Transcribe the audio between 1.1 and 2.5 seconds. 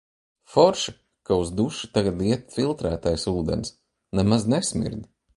ka uz dušu tagad iet